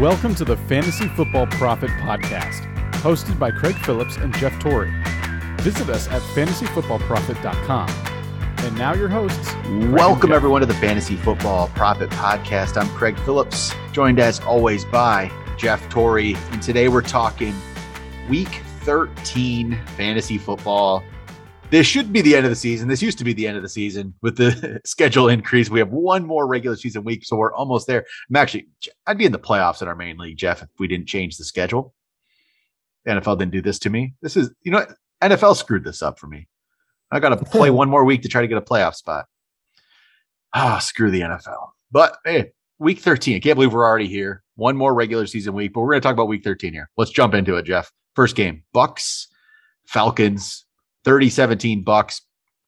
[0.00, 2.62] Welcome to the Fantasy Football Profit Podcast,
[3.02, 4.90] hosted by Craig Phillips and Jeff Torrey.
[5.58, 7.90] Visit us at fantasyfootballprofit.com.
[8.64, 9.54] And now your hosts.
[9.92, 12.80] Welcome everyone to the Fantasy Football Profit Podcast.
[12.80, 16.34] I'm Craig Phillips, joined as always by Jeff Torrey.
[16.50, 17.54] And today we're talking
[18.30, 21.04] week 13 fantasy football
[21.70, 22.88] this should be the end of the season.
[22.88, 25.70] This used to be the end of the season with the schedule increase.
[25.70, 28.04] We have one more regular season week, so we're almost there.
[28.28, 28.68] I'm actually,
[29.06, 31.44] I'd be in the playoffs in our main league, Jeff, if we didn't change the
[31.44, 31.94] schedule.
[33.04, 34.14] The NFL didn't do this to me.
[34.20, 34.84] This is, you know,
[35.22, 36.48] NFL screwed this up for me.
[37.10, 39.26] I got to play one more week to try to get a playoff spot.
[40.54, 41.70] Ah, screw the NFL.
[41.92, 43.36] But hey, week 13.
[43.36, 44.42] I can't believe we're already here.
[44.56, 46.90] One more regular season week, but we're going to talk about week 13 here.
[46.96, 47.90] Let's jump into it, Jeff.
[48.14, 49.28] First game, Bucks,
[49.86, 50.66] Falcons.
[51.04, 52.22] 3017 Bucks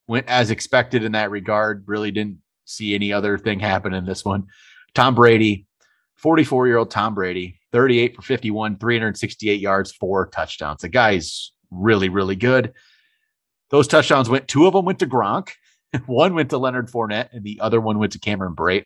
[0.06, 1.84] went as expected in that regard.
[1.86, 4.46] Really didn't see any other thing happen in this one.
[4.94, 5.66] Tom Brady,
[6.16, 10.82] 44 year old Tom Brady, 38 for 51, 368 yards, four touchdowns.
[10.82, 12.72] The guy's really, really good.
[13.70, 15.50] Those touchdowns went, two of them went to Gronk,
[16.06, 18.84] one went to Leonard Fournette, and the other one went to Cameron Brate.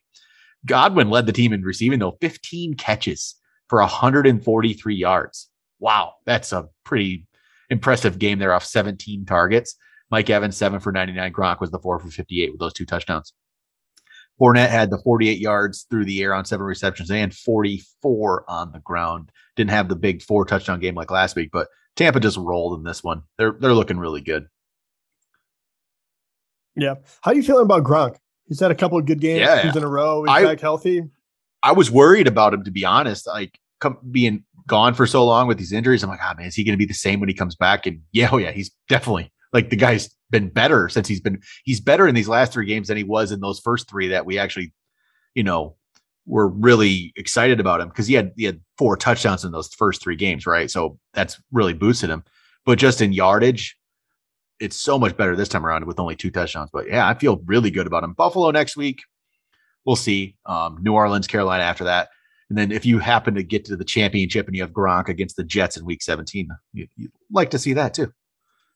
[0.65, 3.35] Godwin led the team in receiving, though, 15 catches
[3.69, 5.49] for 143 yards.
[5.79, 7.27] Wow, that's a pretty
[7.71, 9.77] impressive game there off 17 targets.
[10.11, 11.33] Mike Evans, seven for 99.
[11.33, 13.33] Gronk was the four for 58 with those two touchdowns.
[14.41, 18.81] Fournette had the 48 yards through the air on seven receptions and 44 on the
[18.81, 19.31] ground.
[19.57, 22.85] Didn't have the big four touchdown game like last week, but Tampa just rolled in
[22.85, 23.23] this one.
[23.39, 24.47] They're they're looking really good.
[26.77, 26.97] Yeah.
[27.23, 28.17] How are you feeling about Gronk?
[28.47, 29.75] He's had a couple of good games yeah.
[29.75, 30.23] in a row.
[30.25, 31.03] He's I, back healthy.
[31.63, 33.27] I was worried about him to be honest.
[33.27, 36.03] Like come, being gone for so long with these injuries.
[36.03, 37.55] I'm like, ah, oh, man, is he going to be the same when he comes
[37.55, 37.87] back?
[37.87, 41.81] And yeah, oh yeah, he's definitely like the guy's been better since he's been he's
[41.81, 44.39] better in these last three games than he was in those first three that we
[44.39, 44.73] actually,
[45.35, 45.77] you know,
[46.27, 50.03] were really excited about him because he had he had four touchdowns in those first
[50.03, 50.71] three games, right?
[50.71, 52.25] So that's really boosted him.
[52.65, 53.77] But just in yardage,
[54.59, 56.71] it's so much better this time around with only two touchdowns.
[56.73, 58.13] But yeah, I feel really good about him.
[58.13, 59.03] Buffalo next week,
[59.85, 60.37] we'll see.
[60.47, 62.09] Um, New Orleans, Carolina after that.
[62.49, 65.37] And then if you happen to get to the championship and you have Gronk against
[65.37, 68.13] the Jets in week 17, you, would like to see that too.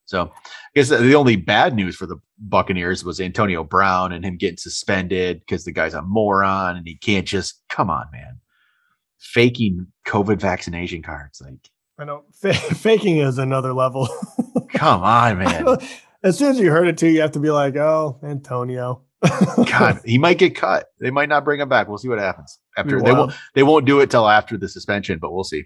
[0.06, 4.36] So I guess the only bad news for the Buccaneers was Antonio Brown and him
[4.36, 8.41] getting suspended because the guy's a moron and he can't just come on, man.
[9.20, 11.41] Faking COVID vaccination cards.
[11.41, 14.09] Like I know F- faking is another level.
[14.70, 15.76] come on, man.
[16.22, 19.03] As soon as you heard it too, you have to be like, oh, Antonio.
[19.22, 20.86] God, he might get cut.
[20.98, 21.88] They might not bring him back.
[21.88, 23.00] We'll see what happens after.
[23.00, 23.34] They won't.
[23.54, 25.64] They won't do it till after the suspension, but we'll see.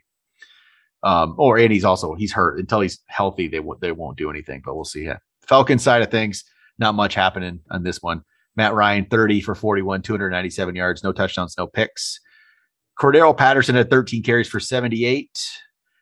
[1.03, 3.49] Um, or and he's also he's hurt until he's healthy.
[3.49, 3.81] They won't.
[3.81, 5.05] They won't do anything, but we'll see.
[5.05, 5.19] Yeah.
[5.47, 6.45] Falcon side of things,
[6.79, 8.23] not much happening on this one.
[8.57, 12.21] Matt Ryan, 30 for 41, 297 yards, no touchdowns, no picks.
[12.99, 15.29] Cordarrelle Patterson had 13 carries for 78.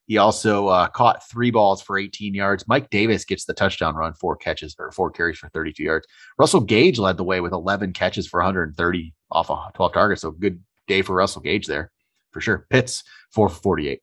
[0.06, 2.66] He also uh, caught three balls for 18 yards.
[2.66, 6.06] Mike Davis gets the touchdown run, four catches or four carries for 32 yards.
[6.38, 10.22] Russell Gage led the way with 11 catches for 130 off of 12 targets.
[10.22, 11.92] So good day for Russell Gage there
[12.32, 12.66] for sure.
[12.70, 14.00] Pitts four for 48,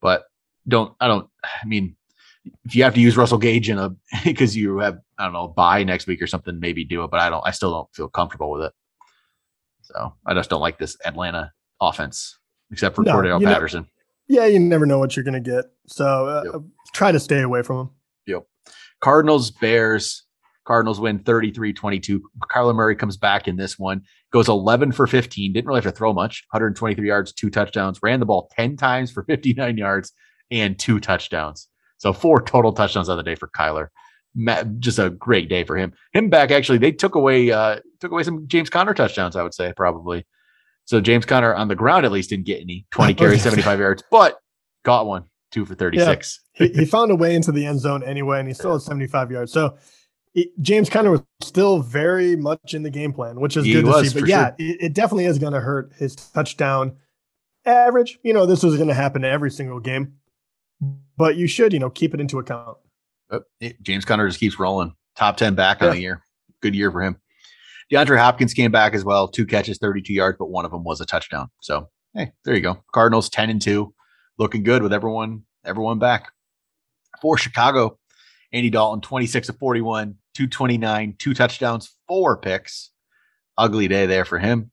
[0.00, 0.24] but
[0.66, 1.96] don't I don't I mean
[2.64, 3.94] if you have to use Russell Gage in a
[4.24, 7.10] because you have I don't know bye next week or something, maybe do it.
[7.10, 7.46] But I don't.
[7.46, 8.72] I still don't feel comfortable with it.
[9.82, 12.38] So I just don't like this Atlanta offense,
[12.70, 13.82] except for no, Cordarrelle Patterson.
[13.82, 13.88] Know,
[14.28, 15.64] yeah, you never know what you're going to get.
[15.86, 16.62] So uh, yep.
[16.94, 17.90] try to stay away from them.
[18.26, 18.46] Yep.
[19.00, 20.24] Cardinals, Bears.
[20.64, 22.22] Cardinals win 33 22.
[22.50, 24.02] Kyler Murray comes back in this one,
[24.32, 25.52] goes 11 for 15.
[25.52, 29.10] Didn't really have to throw much 123 yards, two touchdowns, ran the ball 10 times
[29.10, 30.12] for 59 yards
[30.50, 31.68] and two touchdowns.
[31.98, 33.88] So four total touchdowns on the day for Kyler.
[34.78, 35.92] Just a great day for him.
[36.12, 39.54] Him back actually, they took away uh took away some James Conner touchdowns, I would
[39.54, 40.26] say, probably.
[40.86, 44.02] So James Conner on the ground at least didn't get any 20 carries, 75 yards,
[44.10, 44.38] but
[44.84, 46.40] got one, two for 36.
[46.58, 46.66] Yeah.
[46.66, 49.30] he, he, found a way into the end zone anyway, and he still had 75
[49.30, 49.52] yards.
[49.52, 49.76] So
[50.34, 53.84] it, James Conner was still very much in the game plan, which is he good
[53.86, 54.20] to see.
[54.20, 54.54] But yeah, sure.
[54.58, 56.96] it, it definitely is going to hurt his touchdown
[57.64, 58.18] average.
[58.22, 60.14] You know, this was going to happen every single game,
[61.16, 62.76] but you should, you know, keep it into account.
[63.82, 64.94] James Conner just keeps rolling.
[65.16, 65.88] Top 10 back yeah.
[65.88, 66.24] on the year.
[66.60, 67.16] Good year for him.
[67.92, 71.00] DeAndre Hopkins came back as well, two catches, 32 yards, but one of them was
[71.00, 71.48] a touchdown.
[71.60, 72.82] So, hey, there you go.
[72.92, 73.92] Cardinals 10 and 2,
[74.38, 76.30] looking good with everyone everyone back.
[77.20, 77.98] For Chicago,
[78.52, 82.90] Andy Dalton 26 of 41, 229, two touchdowns, four picks.
[83.56, 84.72] Ugly day there for him.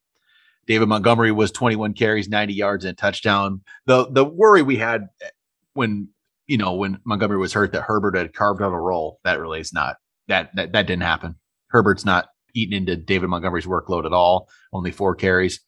[0.68, 3.62] David Montgomery was 21 carries, 90 yards and touchdown.
[3.86, 5.30] The the worry we had eh,
[5.74, 6.10] when
[6.48, 9.60] you know when Montgomery was hurt that Herbert had carved out a role, that really
[9.60, 9.98] is not
[10.28, 11.36] that that, that didn't happen.
[11.68, 14.50] Herbert's not eaten into David Montgomery's workload at all.
[14.74, 15.59] Only four carries.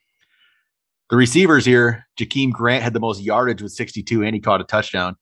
[1.09, 4.63] The receivers here, Jakeem Grant had the most yardage with 62, and he caught a
[4.63, 5.15] touchdown.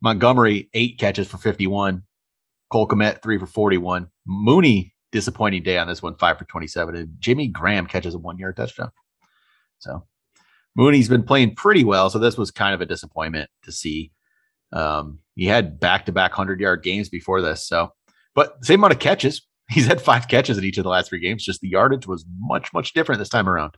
[0.00, 2.02] Montgomery, eight catches for 51.
[2.70, 4.08] Cole Kmet, three for 41.
[4.26, 6.94] Mooney, disappointing day on this one, five for 27.
[6.96, 8.90] And Jimmy Graham catches a one yard touchdown.
[9.78, 10.06] So
[10.74, 12.10] Mooney's been playing pretty well.
[12.10, 14.12] So this was kind of a disappointment to see.
[14.72, 17.66] Um, he had back to back 100 yard games before this.
[17.66, 17.92] So,
[18.34, 19.42] but same amount of catches.
[19.72, 21.44] He's had five catches in each of the last three games.
[21.44, 23.76] Just the yardage was much, much different this time around.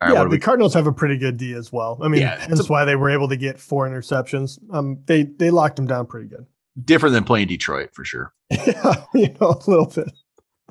[0.00, 0.38] Right, yeah, the we...
[0.38, 1.98] Cardinals have a pretty good D as well.
[2.02, 2.72] I mean, yeah, that's a...
[2.72, 4.58] why they were able to get four interceptions.
[4.72, 6.46] Um, they they locked them down pretty good.
[6.84, 8.32] Different than playing Detroit for sure.
[8.50, 10.10] yeah, you know, a little bit.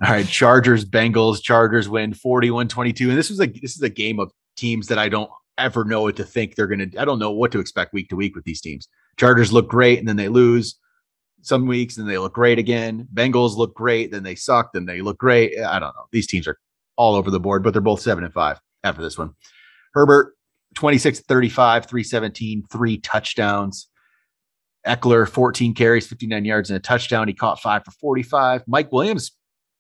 [0.04, 1.42] All right, Chargers, Bengals.
[1.42, 3.10] Chargers win 41-22.
[3.10, 6.02] And this was a this is a game of teams that I don't ever know
[6.02, 8.44] what to think they're gonna I don't know what to expect week to week with
[8.44, 8.88] these teams.
[9.18, 10.76] Chargers look great and then they lose
[11.42, 13.08] some weeks and they look great again.
[13.14, 15.60] Bengals look great, then they suck, then they look great.
[15.60, 16.06] I don't know.
[16.12, 16.58] These teams are
[16.98, 19.32] all over the board, but they're both seven and five after this one.
[19.94, 20.36] Herbert,
[20.76, 23.88] 26 35, 317, three touchdowns.
[24.86, 27.28] Ekeler, 14 carries, 59 yards, and a touchdown.
[27.28, 28.64] He caught five for 45.
[28.68, 29.32] Mike Williams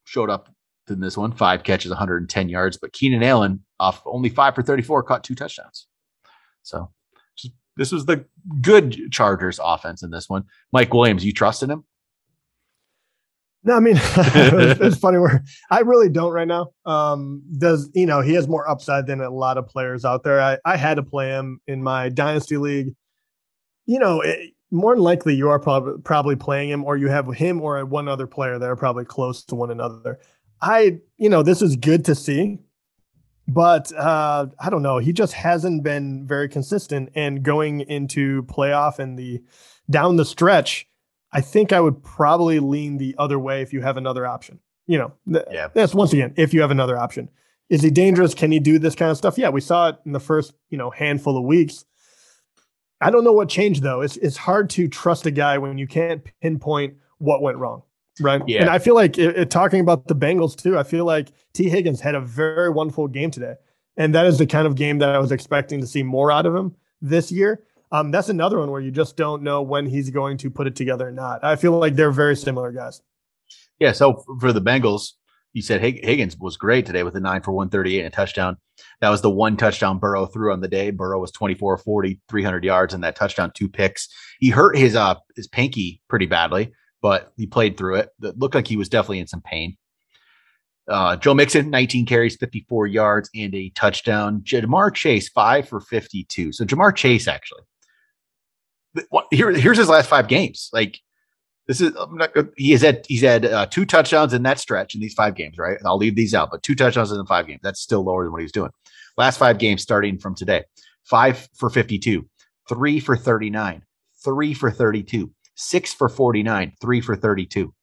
[0.05, 0.49] showed up
[0.89, 2.77] in this one, five catches, 110 yards.
[2.77, 5.87] But Keenan Allen, off only five for 34, caught two touchdowns.
[6.61, 6.91] So
[7.77, 8.25] this was the
[8.61, 10.43] good Chargers offense in this one.
[10.71, 11.83] Mike Williams, you trust in him?
[13.63, 16.71] No, I mean it's funny where I really don't right now.
[16.85, 20.41] Um, does you know he has more upside than a lot of players out there.
[20.41, 22.95] I, I had to play him in my dynasty league.
[23.85, 27.31] You know, it, more than likely you are probably probably playing him, or you have
[27.33, 30.19] him or one other player that are probably close to one another.
[30.61, 32.59] I, you know, this is good to see,
[33.47, 34.97] but uh, I don't know.
[34.97, 39.41] He just hasn't been very consistent, and going into playoff and the
[39.89, 40.87] down the stretch
[41.31, 44.59] I think I would probably lean the other way if you have another option.
[44.87, 45.69] You know, yeah.
[45.73, 47.29] That's once again, if you have another option.
[47.69, 48.33] Is he dangerous?
[48.33, 49.37] Can he do this kind of stuff?
[49.37, 51.85] Yeah, we saw it in the first, you know, handful of weeks.
[52.99, 54.01] I don't know what changed though.
[54.01, 57.83] It's it's hard to trust a guy when you can't pinpoint what went wrong,
[58.19, 58.41] right?
[58.47, 58.61] Yeah.
[58.61, 60.77] And I feel like it, it, talking about the Bengals too.
[60.77, 63.55] I feel like Tee Higgins had a very wonderful game today,
[63.97, 66.45] and that is the kind of game that I was expecting to see more out
[66.45, 67.63] of him this year.
[67.91, 70.75] Um, that's another one where you just don't know when he's going to put it
[70.75, 71.43] together or not.
[71.43, 73.01] I feel like they're very similar guys.
[73.79, 73.91] Yeah.
[73.91, 75.11] So for the Bengals,
[75.53, 78.57] you said Higgins was great today with a nine for 138 and a touchdown.
[79.01, 80.91] That was the one touchdown Burrow threw on the day.
[80.91, 84.07] Burrow was 24 40, 300 yards, and that touchdown, two picks.
[84.39, 88.09] He hurt his uh his pinky pretty badly, but he played through it.
[88.21, 89.77] It looked like he was definitely in some pain.
[90.87, 94.41] Uh, Joe Mixon, 19 carries, 54 yards, and a touchdown.
[94.41, 96.51] Ja'Marr Chase, five for 52.
[96.51, 97.63] So Ja'Marr Chase actually
[99.31, 100.69] here, here's his last five games.
[100.73, 100.99] Like
[101.67, 105.01] this is not, he has had he's had uh, two touchdowns in that stretch in
[105.01, 105.77] these five games, right?
[105.77, 107.61] And I'll leave these out, but two touchdowns in the five games.
[107.63, 108.71] That's still lower than what he's doing.
[109.17, 110.63] Last five games starting from today.
[111.03, 112.27] Five for 52,
[112.69, 113.83] three for 39,
[114.23, 115.31] three for 32,
[115.61, 117.73] six for 49, three for 32.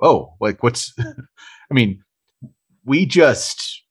[0.00, 2.02] Oh, like what's I mean,
[2.84, 3.82] we just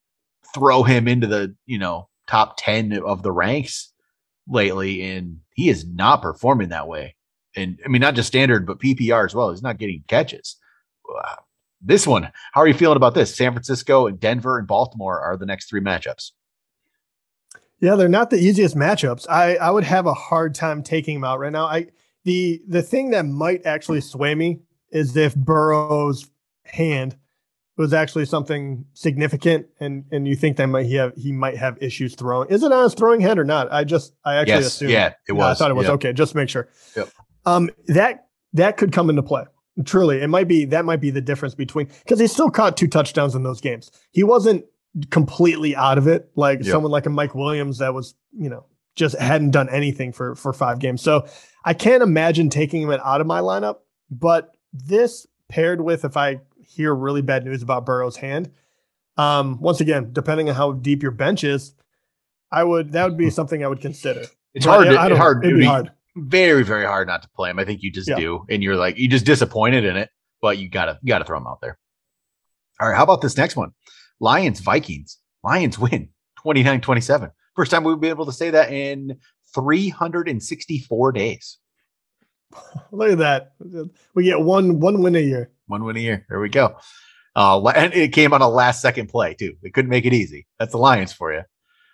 [0.54, 3.92] throw him into the, you know, top 10 of the ranks
[4.48, 7.16] lately, and he is not performing that way.
[7.56, 9.52] And I mean, not just standard, but PPR as well.
[9.52, 10.56] He's not getting catches.
[11.82, 13.36] This one, how are you feeling about this?
[13.36, 16.32] San Francisco and Denver and Baltimore are the next three matchups.
[17.82, 19.28] Yeah, they're not the easiest matchups.
[19.30, 21.66] I, I would have a hard time taking them out right now.
[21.66, 21.88] I
[22.24, 24.60] the the thing that might actually sway me
[24.92, 26.30] is if Burrow's
[26.66, 27.18] hand
[27.76, 31.78] was actually something significant and and you think that might he have he might have
[31.82, 32.50] issues throwing.
[32.50, 33.72] Is it on his throwing hand or not?
[33.72, 34.92] I just i actually yes, assumed.
[34.92, 36.14] Yeah it was i thought it was okay.
[36.14, 36.70] Just make sure.
[36.96, 37.10] Yep.
[37.46, 39.46] um that that could come into play.
[39.86, 42.88] Truly it might be that might be the difference between because he still caught two
[42.88, 43.92] touchdowns in those games.
[44.12, 44.66] He wasn't
[45.10, 46.30] completely out of it.
[46.36, 46.68] Like yep.
[46.68, 50.54] someone like a mike williams that was you know just hadn't done anything for for
[50.54, 51.26] five games so
[51.66, 53.78] i can't imagine taking him out of my lineup
[54.12, 56.40] but this paired with if i
[56.74, 58.52] hear really bad news about Burrow's hand.
[59.18, 61.74] Um, once again, depending on how deep your bench is,
[62.52, 64.26] I would that would be something I would consider.
[64.54, 64.88] It's hard.
[64.88, 65.46] I, I hard.
[65.46, 65.92] It'd be hard.
[66.16, 67.60] Very, very hard not to play him.
[67.60, 68.20] I think you just yeah.
[68.20, 70.10] do, and you're like you just disappointed in it,
[70.42, 71.78] but you gotta you gotta throw him out there.
[72.80, 73.72] All right, how about this next one?
[74.20, 75.20] Lions Vikings.
[75.44, 76.10] Lions win
[76.46, 77.32] 29-27.
[77.56, 79.18] First time we've been able to say that in
[79.54, 81.58] 364 days.
[82.92, 83.54] Look at that.
[84.14, 85.52] We get one one win a year.
[85.68, 86.26] One win a year.
[86.30, 86.76] There we go.
[87.36, 89.56] Uh, and it came on a last second play too.
[89.64, 90.48] They couldn't make it easy.
[90.60, 91.42] That's the Lions for you.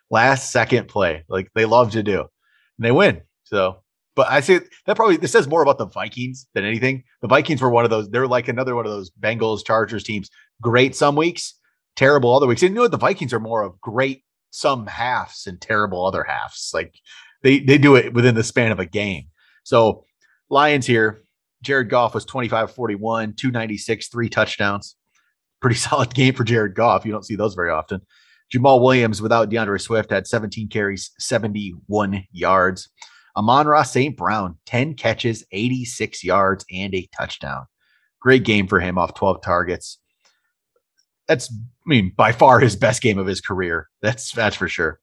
[0.09, 3.21] Last second play, like they love to do, and they win.
[3.43, 3.83] So,
[4.15, 7.03] but I say that probably this says more about the Vikings than anything.
[7.21, 8.09] The Vikings were one of those.
[8.09, 10.29] They're like another one of those Bengals Chargers teams.
[10.61, 11.53] Great some weeks,
[11.95, 12.63] terrible other weeks.
[12.63, 12.91] And you know what?
[12.91, 16.71] The Vikings are more of great some halves and terrible other halves.
[16.73, 16.95] Like
[17.43, 19.25] they they do it within the span of a game.
[19.63, 20.05] So
[20.49, 21.23] Lions here,
[21.61, 24.95] Jared Goff was 25 41, 296, three touchdowns.
[25.61, 27.05] Pretty solid game for Jared Goff.
[27.05, 28.01] You don't see those very often.
[28.53, 32.89] Jamaal Williams without DeAndre Swift had 17 carries, 71 yards.
[33.37, 34.17] Amon-Ra St.
[34.17, 37.67] Brown, 10 catches, 86 yards, and a touchdown.
[38.19, 39.99] Great game for him off 12 targets.
[41.29, 41.55] That's, I
[41.85, 43.87] mean, by far his best game of his career.
[44.01, 44.99] That's that's for sure.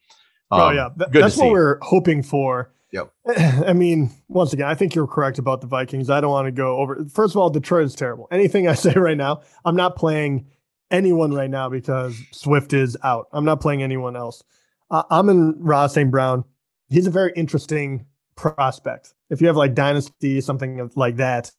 [0.50, 2.73] Oh, um, oh yeah, Th- that's what we're hoping for.
[2.92, 3.12] Yep.
[3.66, 6.11] I mean, once again, I think you're correct about the Vikings.
[6.11, 7.04] I don't want to go over.
[7.12, 8.28] First of all, Detroit is terrible.
[8.30, 10.47] Anything I say right now, I'm not playing
[10.90, 13.28] anyone right now because Swift is out.
[13.33, 14.42] I'm not playing anyone else.
[14.90, 16.11] Uh, Amon-Ra St.
[16.11, 16.45] Brown.
[16.88, 18.06] He's a very interesting
[18.37, 19.14] prospect.
[19.30, 21.50] If you have like dynasty, something like that,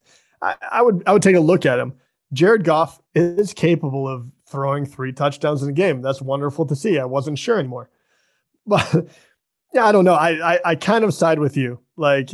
[0.42, 1.94] I, I would I would take a look at him.
[2.34, 6.01] Jared Goff is capable of throwing three touchdowns in a game.
[6.01, 7.00] That's wonderful to see.
[7.00, 7.89] I wasn't sure anymore,
[8.68, 9.08] but
[9.74, 10.16] yeah, I don't know.
[10.16, 11.80] I I, I kind of side with you.
[11.96, 12.32] Like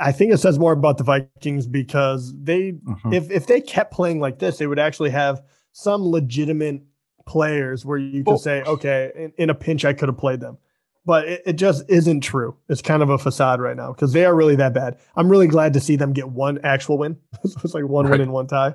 [0.00, 3.12] I think it says more about the Vikings because they mm-hmm.
[3.12, 6.82] if if they kept playing like this, they would actually have some legitimate
[7.26, 8.38] players where you could oh.
[8.38, 10.58] say, okay, in, in, a pinch, I could have played them.
[11.04, 12.56] But it, it, just isn't true.
[12.68, 14.98] It's kind of a facade right now because they are really that bad.
[15.14, 17.16] I'm really glad to see them get one actual win.
[17.44, 18.12] so it's like one right.
[18.12, 18.74] win and one tie.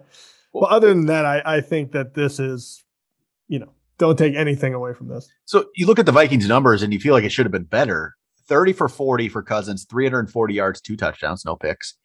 [0.53, 2.83] Well, other than that, I, I think that this is,
[3.47, 5.27] you know, don't take anything away from this.
[5.45, 7.63] So you look at the Vikings numbers and you feel like it should have been
[7.63, 8.15] better.
[8.47, 11.95] 30 for 40 for Cousins, 340 yards, two touchdowns, no picks.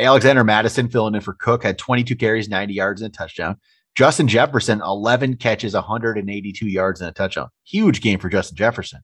[0.00, 3.56] Alexander Mattison filling in for Cook had 22 carries, 90 yards, and a touchdown.
[3.96, 7.48] Justin Jefferson, 11 catches, 182 yards, and a touchdown.
[7.64, 9.00] Huge game for Justin Jefferson.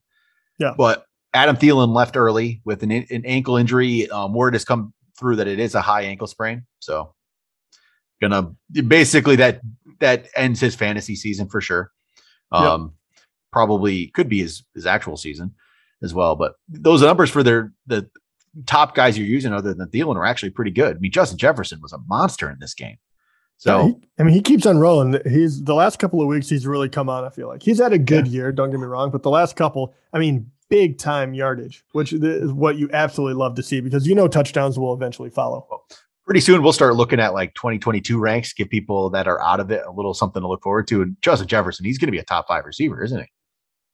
[0.57, 0.73] Yeah.
[0.77, 4.09] But Adam Thielen left early with an, an ankle injury.
[4.09, 6.65] Um, word has come through that it is a high ankle sprain.
[6.79, 7.13] So,
[8.21, 8.51] gonna
[8.87, 9.61] basically that
[9.99, 11.91] that ends his fantasy season for sure.
[12.51, 13.21] Um, yep.
[13.51, 15.53] probably could be his his actual season
[16.03, 16.35] as well.
[16.35, 18.09] But those numbers for their the
[18.65, 20.95] top guys you're using other than Thielen are actually pretty good.
[20.95, 22.97] I mean, Justin Jefferson was a monster in this game.
[23.57, 25.19] So yeah, he, I mean, he keeps on rolling.
[25.25, 27.23] He's the last couple of weeks he's really come on.
[27.23, 28.33] I feel like he's had a good yeah.
[28.33, 28.51] year.
[28.51, 32.51] Don't get me wrong, but the last couple, I mean, big time yardage, which is
[32.51, 35.67] what you absolutely love to see because you know touchdowns will eventually follow.
[36.25, 39.69] Pretty soon we'll start looking at like 2022 ranks, give people that are out of
[39.71, 41.03] it a little something to look forward to.
[41.03, 43.27] And Justin Jefferson, he's going to be a top five receiver, isn't he?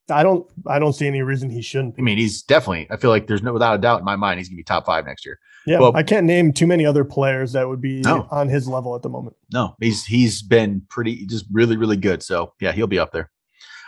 [0.10, 1.96] I don't I don't see any reason he shouldn't.
[1.96, 2.02] Be.
[2.02, 2.88] I mean, he's definitely.
[2.90, 4.86] I feel like there's no without a doubt in my mind he's gonna be top
[4.86, 5.40] five next year.
[5.66, 8.28] Yeah, well, I can't name too many other players that would be no.
[8.32, 9.36] on his level at the moment.
[9.54, 12.24] No, he's he's been pretty just really really good.
[12.24, 13.30] So yeah, he'll be up there.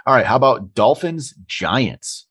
[0.06, 2.28] All right, how about Dolphins Giants?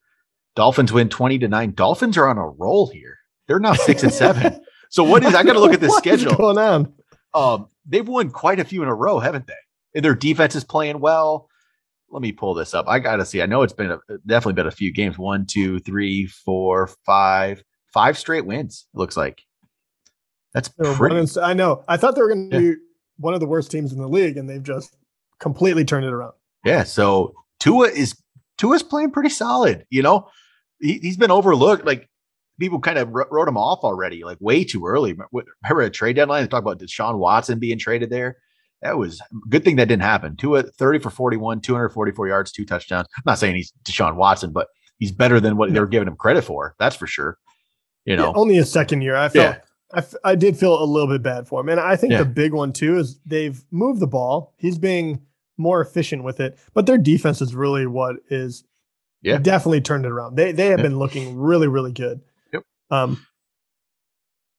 [0.54, 1.72] Dolphins win twenty to nine.
[1.74, 3.18] Dolphins are on a roll here.
[3.46, 4.60] They're now six and seven.
[4.92, 5.34] So what is?
[5.34, 6.36] I got to look at the schedule.
[6.36, 6.92] going on?
[7.34, 9.54] Um, they've won quite a few in a row, haven't they?
[9.94, 11.48] And their defense is playing well
[12.12, 12.86] let me pull this up.
[12.88, 13.42] I gotta see.
[13.42, 15.18] I know it's been a, definitely been a few games.
[15.18, 18.86] One, two, three, four, five, five straight wins.
[18.94, 19.42] It looks like
[20.52, 21.26] that's pretty.
[21.40, 21.82] I know.
[21.88, 22.70] I thought they were going to yeah.
[22.72, 22.76] be
[23.16, 24.94] one of the worst teams in the league, and they've just
[25.40, 26.34] completely turned it around.
[26.64, 26.84] Yeah.
[26.84, 28.14] So Tua is
[28.58, 29.86] Tua's playing pretty solid.
[29.88, 30.28] You know,
[30.80, 31.86] he, has been overlooked.
[31.86, 32.10] Like
[32.62, 35.16] people kind of wrote him off already, like way too early.
[35.32, 36.42] Remember a trade deadline?
[36.42, 38.36] They talk about Deshaun Watson being traded there
[38.82, 40.36] that was good thing that didn't happen.
[40.36, 43.06] Tua 30 for 41, 244 yards, two touchdowns.
[43.16, 46.16] I'm not saying he's Deshaun Watson, but he's better than what they were giving him
[46.16, 46.74] credit for.
[46.78, 47.38] That's for sure.
[48.04, 49.14] You know, yeah, only a second year.
[49.14, 49.60] I felt, yeah.
[49.94, 51.68] I, f- I did feel a little bit bad for him.
[51.68, 52.18] And I think yeah.
[52.18, 54.52] the big one too is they've moved the ball.
[54.56, 55.22] He's being
[55.56, 58.64] more efficient with it, but their defense is really what is
[59.22, 59.38] yeah.
[59.38, 60.34] definitely turned it around.
[60.34, 62.20] They, they have been looking really, really good.
[62.92, 63.26] Um,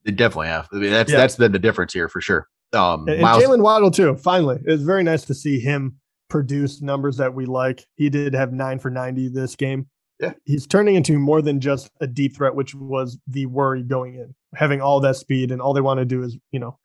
[0.04, 0.68] they definitely have.
[0.72, 2.48] I mean, that's, that's been the difference here for sure.
[2.74, 4.16] Um, and, Jaylen Waddle too.
[4.16, 5.96] Finally, it was very nice to see him
[6.28, 7.86] produce numbers that we like.
[7.94, 9.86] He did have nine for ninety this game.
[10.20, 14.14] Yeah, he's turning into more than just a deep threat, which was the worry going
[14.14, 14.34] in.
[14.54, 16.78] Having all that speed and all they want to do is you know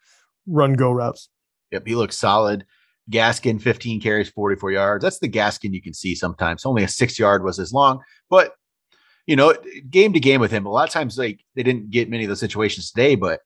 [0.48, 1.29] run go routes.
[1.72, 2.65] Yep, he looks solid.
[3.10, 5.03] Gaskin, 15 carries, 44 yards.
[5.03, 6.63] That's the Gaskin you can see sometimes.
[6.63, 8.53] Only a six yard was as long, but
[9.29, 9.53] you know,
[9.91, 12.29] game to game with him, a lot of times like they didn't get many of
[12.29, 13.41] those situations today, but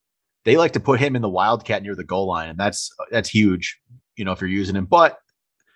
[0.46, 3.28] they like to put him in the wildcat near the goal line, and that's that's
[3.28, 3.78] huge.
[4.16, 5.18] You know, if you're using him, but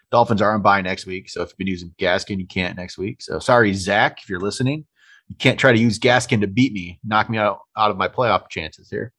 [0.09, 2.97] Dolphins are on bye next week, so if you've been using Gaskin, you can't next
[2.97, 3.21] week.
[3.21, 4.85] So sorry, Zach, if you're listening,
[5.27, 8.07] you can't try to use Gaskin to beat me, knock me out out of my
[8.07, 9.11] playoff chances here.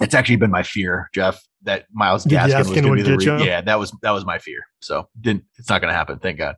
[0.00, 3.18] It's actually been my fear, Jeff, that Myles Gaskin, Gaskin was going to be the
[3.18, 4.60] re- yeah, that was that was my fear.
[4.80, 6.56] So didn't it's not going to happen, thank God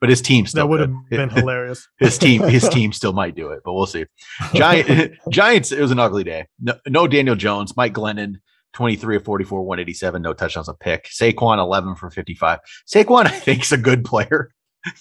[0.00, 1.88] but his team still that would have been hilarious.
[1.98, 4.06] his team, his team still might do it, but we'll see.
[4.54, 6.46] Giant Giants, it was an ugly day.
[6.60, 8.36] No, no Daniel Jones, Mike Glennon,
[8.74, 11.06] 23 of 44, 187, no touchdowns, a pick.
[11.06, 12.60] Saquon, 11 for 55.
[12.86, 14.50] Saquon, I think, is a good player.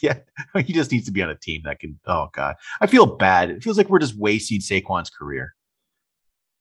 [0.01, 0.19] yeah,
[0.65, 1.99] he just needs to be on a team that can.
[2.07, 2.55] Oh, God.
[2.81, 3.51] I feel bad.
[3.51, 5.53] It feels like we're just wasting Saquon's career.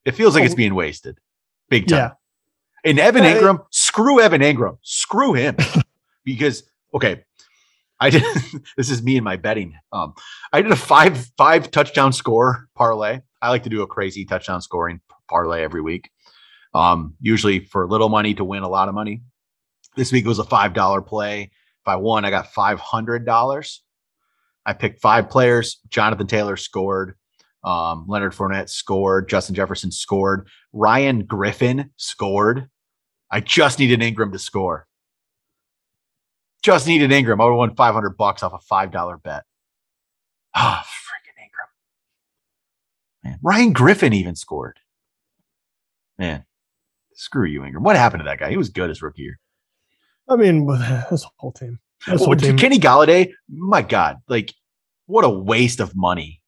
[0.03, 1.17] It feels like oh, it's being wasted
[1.69, 1.97] big time.
[1.97, 2.89] Yeah.
[2.89, 5.57] And Evan Engram, screw Evan Engram, screw him.
[6.23, 6.63] because,
[6.93, 7.23] okay,
[7.99, 8.23] I did
[8.77, 9.75] this is me and my betting.
[9.91, 10.13] Um,
[10.51, 13.21] I did a five five touchdown score parlay.
[13.41, 16.09] I like to do a crazy touchdown scoring parlay every week.
[16.73, 19.21] Um, usually for little money to win a lot of money.
[19.95, 21.43] This week was a five dollar play.
[21.43, 23.81] If I won, I got five hundred dollars.
[24.65, 25.79] I picked five players.
[25.89, 27.15] Jonathan Taylor scored.
[27.63, 29.29] Um, Leonard Fournette scored.
[29.29, 30.47] Justin Jefferson scored.
[30.73, 32.67] Ryan Griffin scored.
[33.31, 34.87] I just needed Engram to score.
[36.65, 37.39] Just needed Engram.
[37.39, 39.43] I would have won 500 bucks off a $5 bet.
[40.55, 41.69] Ah, oh, freaking Engram.
[43.23, 44.79] Man, Ryan Griffin even scored.
[46.17, 46.43] Man,
[47.13, 47.81] screw you, Engram.
[47.81, 48.49] What happened to that guy?
[48.49, 49.39] He was good his rookie year.
[50.27, 50.65] I mean,
[51.11, 51.77] this whole team.
[52.07, 52.57] This whole team.
[52.57, 54.51] Kenny Golladay, my God, like
[55.05, 56.41] what a waste of money.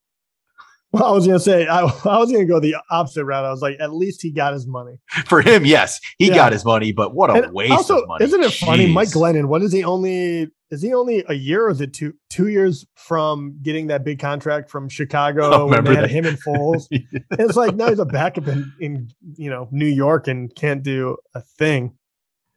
[0.92, 3.46] Well, I was gonna say I, I, was gonna go the opposite route.
[3.46, 5.00] I was like, at least he got his money.
[5.26, 6.36] For him, yes, he yeah.
[6.36, 8.26] got his money, but what a and waste also, of money!
[8.26, 8.66] Isn't it Jeez.
[8.66, 9.46] funny, Mike Glennon?
[9.48, 10.50] What is he only?
[10.70, 14.20] Is he only a year or is it two two years from getting that big
[14.20, 16.12] contract from Chicago oh, when they had that.
[16.12, 16.88] him and Foles?
[16.92, 21.18] it's like now he's a backup in in you know New York and can't do
[21.36, 21.94] a thing.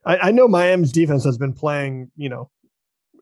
[0.04, 2.50] I, I know Miami's defense has been playing you know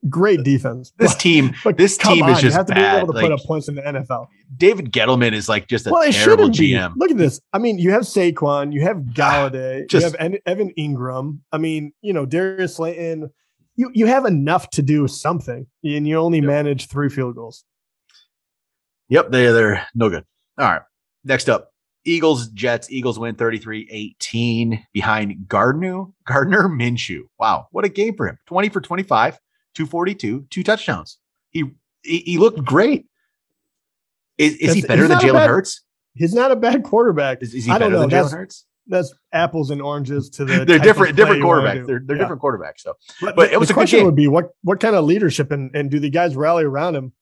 [0.09, 0.93] great defense.
[0.99, 2.93] This but, team, but this team on, is just you have to bad.
[2.93, 4.29] be able to like, put up points in the NFL.
[4.57, 6.95] David Gettleman is like just a well, terrible GM.
[6.97, 7.41] Look at this.
[7.53, 11.39] I mean, you have Saquon, you have ah, Golladay, just, you have Evan Engram.
[11.53, 13.31] I mean, you know, Darius Slayton.
[13.77, 16.47] You you have enough to do something, and you only yep.
[16.47, 17.65] manage three field goals.
[19.09, 20.25] Yep, they they're no good.
[20.59, 20.83] All right.
[21.25, 21.73] Next up,
[22.05, 22.91] Eagles, Jets.
[22.91, 27.23] Eagles win 33-18 behind Gardner, Gardner Minshew.
[27.39, 28.39] Wow, what a game for him.
[28.47, 29.39] 20 for 25,
[29.75, 31.19] 242, two touchdowns.
[31.51, 31.65] He
[32.03, 33.07] he, he looked great.
[34.37, 35.83] Is, is he better than Jalen Hurts?
[36.15, 37.43] He's not a bad quarterback.
[37.43, 38.67] Is, is he I better than Jalen Hurts?
[38.87, 40.65] That's apples and oranges to the.
[40.67, 41.87] they're different, different quarterbacks.
[41.87, 42.23] They're, they're yeah.
[42.23, 42.79] different quarterbacks.
[42.81, 45.51] So, but, but it was the a question would be what what kind of leadership
[45.51, 47.13] and and do the guys rally around him?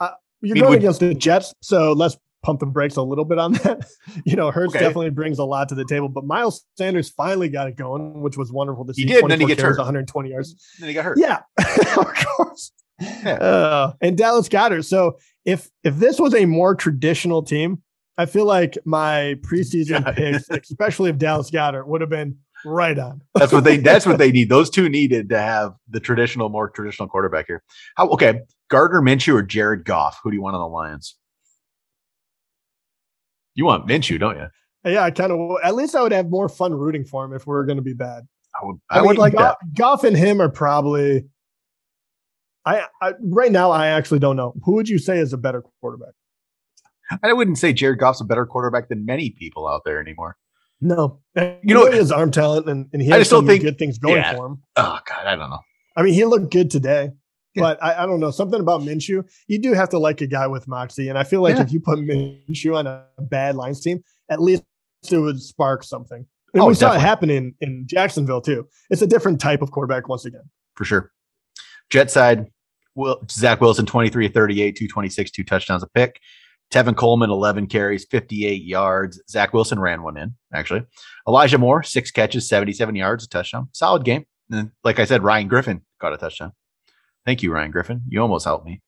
[0.00, 3.02] Uh, you're I mean, going would, against the Jets, so let's pump the brakes a
[3.02, 3.86] little bit on that.
[4.24, 4.84] you know, Hurts okay.
[4.84, 8.36] definitely brings a lot to the table, but Miles Sanders finally got it going, which
[8.36, 9.02] was wonderful to see.
[9.02, 9.78] He did, and then he gets hurt.
[9.78, 10.54] 120 yards.
[10.78, 11.18] Then he got hurt.
[11.18, 11.40] Yeah,
[11.96, 12.72] of course.
[13.00, 13.34] Yeah.
[13.34, 14.84] Uh, and Dallas Goedert.
[14.84, 17.82] So if if this was a more traditional team,
[18.18, 20.12] I feel like my preseason yeah.
[20.12, 23.22] picks, especially if Dallas Goedert, would have been right on.
[23.34, 23.78] that's what they.
[23.78, 24.48] That's what they need.
[24.48, 27.62] Those two needed to have the traditional, more traditional quarterback here.
[27.96, 28.08] How?
[28.10, 30.20] Okay, Gardner Minshew or Jared Goff?
[30.22, 31.16] Who do you want on the Lions?
[33.54, 34.48] You want Minshew, don't you?
[34.84, 35.58] Yeah, I kind of.
[35.62, 37.82] At least I would have more fun rooting for him if we are going to
[37.82, 38.24] be bad.
[38.54, 38.76] I would.
[38.90, 39.56] I, I would like Goff.
[39.74, 41.24] Goff and him are probably.
[42.64, 44.54] I, I right now I actually don't know.
[44.64, 46.14] Who would you say is a better quarterback?
[47.22, 50.36] I wouldn't say Jared Goff's a better quarterback than many people out there anymore.
[50.80, 53.78] No, you know his arm talent and, and he has I just don't think, good
[53.78, 54.34] things going yeah.
[54.34, 54.62] for him.
[54.76, 55.60] Oh God, I don't know.
[55.96, 57.10] I mean, he looked good today.
[57.54, 59.28] But I, I, don't know something about Minshew.
[59.46, 61.62] You do have to like a guy with moxie, and I feel like yeah.
[61.62, 64.62] if you put Minshew on a bad Lions team, at least
[65.10, 66.24] it would spark something.
[66.54, 66.74] And oh, we definitely.
[66.74, 68.68] saw it happen in in Jacksonville too.
[68.90, 70.48] It's a different type of quarterback once again.
[70.76, 71.12] For sure.
[71.90, 72.46] Jet side,
[72.94, 76.20] Will, Zach Wilson, 23 38, 226, two touchdowns a pick.
[76.70, 79.20] Tevin Coleman, 11 carries, 58 yards.
[79.28, 80.82] Zach Wilson ran one in, actually.
[81.28, 83.68] Elijah Moore, six catches, 77 yards, a touchdown.
[83.72, 84.24] Solid game.
[84.50, 86.52] And like I said, Ryan Griffin got a touchdown.
[87.24, 88.02] Thank you, Ryan Griffin.
[88.08, 88.80] You almost helped me.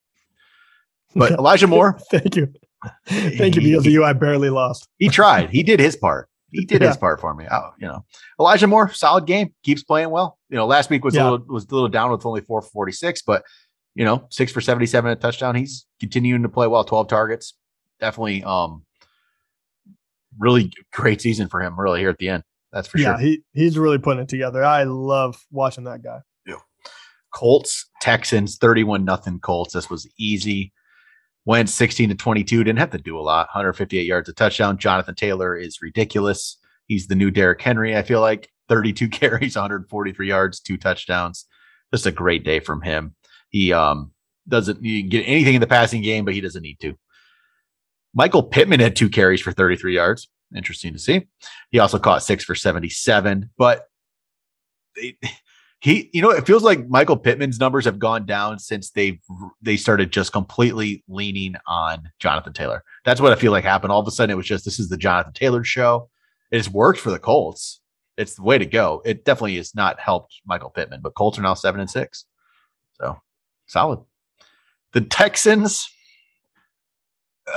[1.15, 1.99] But Elijah Moore.
[2.11, 2.53] Thank you.
[3.07, 4.05] Thank you because of you.
[4.05, 4.89] I barely lost.
[4.99, 5.51] he tried.
[5.51, 6.29] He did his part.
[6.51, 6.89] He did yeah.
[6.89, 7.47] his part for me.
[7.51, 8.05] Oh, you know,
[8.39, 10.39] Elijah Moore, solid game, keeps playing well.
[10.51, 11.23] You know, last week was yeah.
[11.23, 13.43] a little was a little down with only four forty six, but
[13.97, 15.57] you know, six for seventy seven a touchdown.
[15.57, 16.85] He's continuing to play well.
[16.85, 17.55] Twelve targets,
[17.99, 18.45] definitely.
[18.45, 18.85] Um,
[20.39, 21.79] really great season for him.
[21.79, 22.45] Really here at the end.
[22.73, 23.21] That's for yeah, sure.
[23.21, 24.65] Yeah, he he's really putting it together.
[24.65, 26.21] I love watching that guy.
[27.35, 29.75] Colts, Texans, 31 nothing Colts.
[29.75, 30.73] This was easy.
[31.45, 32.65] Went 16 to 22.
[32.65, 33.49] Didn't have to do a lot.
[33.49, 34.79] 158 yards, a touchdown.
[34.79, 36.59] Jonathan Taylor is ridiculous.
[36.87, 38.51] He's the new Derrick Henry, I feel like.
[38.69, 41.47] 32 carries, 143 yards, two touchdowns.
[41.93, 43.15] Just a great day from him.
[43.51, 44.13] He um
[44.49, 46.95] doesn't get anything in the passing game, but he doesn't need to.
[48.15, 50.29] Michael Pittman had two carries for 33 yards.
[50.55, 51.27] Interesting to see.
[51.71, 53.89] He also caught six for 77, but
[54.95, 55.17] they,
[55.85, 59.21] he you know it feels like michael pittman's numbers have gone down since they
[59.63, 64.01] they started just completely leaning on jonathan taylor that's what i feel like happened all
[64.01, 66.09] of a sudden it was just this is the jonathan taylor show
[66.51, 67.81] it has worked for the colts
[68.17, 69.03] it's the way to go.
[69.05, 72.27] It definitely has not helped Michael Pittman, but Colts are now seven and six.
[72.95, 73.19] So
[73.67, 74.01] solid.
[74.93, 75.89] The Texans,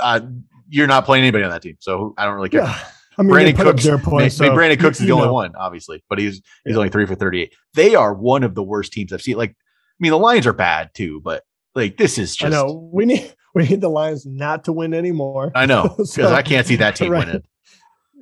[0.00, 0.20] uh,
[0.68, 2.62] you're not playing anybody on that team, so I don't really care.
[2.62, 2.84] Yeah.
[3.18, 5.22] I mean, Brandin Cooks, their so, Brandin Cooks is the know.
[5.22, 6.76] only one, obviously, but he's he's yeah.
[6.76, 7.52] only three for 38.
[7.74, 9.36] They are one of the worst teams I've seen.
[9.36, 9.54] Like, I
[9.98, 11.42] mean, the Lions are bad too, but
[11.74, 12.54] like this is just.
[12.54, 15.50] I know we need we need the Lions not to win anymore.
[15.54, 17.26] I know because so, I can't see that team right.
[17.26, 17.42] winning.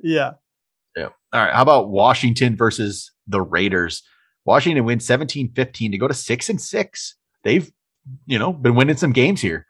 [0.01, 0.31] Yeah.
[0.95, 1.09] Yeah.
[1.31, 1.53] All right.
[1.53, 4.01] How about Washington versus the Raiders?
[4.45, 7.15] Washington wins 17 15 to go to six and six.
[7.43, 7.71] They've,
[8.25, 9.67] you know, been winning some games here.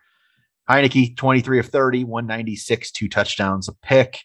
[0.70, 4.20] Heinicke, 23 of 30, 196, two touchdowns, a pick.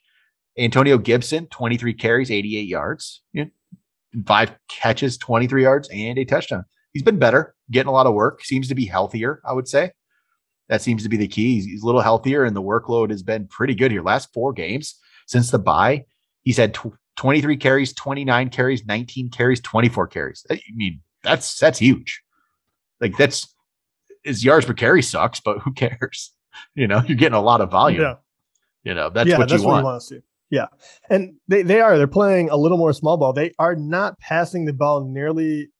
[0.58, 3.50] Antonio Gibson, 23 carries, 88 yards, you know,
[4.26, 6.64] five catches, 23 yards, and a touchdown.
[6.92, 8.44] He's been better, getting a lot of work.
[8.44, 9.92] Seems to be healthier, I would say.
[10.68, 11.54] That seems to be the key.
[11.54, 14.02] He's, he's a little healthier, and the workload has been pretty good here.
[14.02, 16.04] Last four games since the bye,
[16.42, 20.46] he's had tw- 23 carries, 29 carries, 19 carries, 24 carries.
[20.50, 22.22] I mean, that's that's huge.
[23.00, 23.54] Like that's
[24.24, 26.32] his yards per carry sucks, but who cares?
[26.74, 28.02] You know, you're getting a lot of volume.
[28.02, 28.14] Yeah.
[28.84, 29.84] You know, that's yeah, what that's you want.
[29.84, 30.20] What you want to see.
[30.52, 30.66] Yeah.
[31.08, 33.32] And they, they are, they're playing a little more small ball.
[33.32, 35.70] They are not passing the ball nearly.